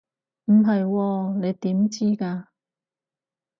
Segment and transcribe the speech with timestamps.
[0.45, 2.47] 唔係喎，你點知㗎？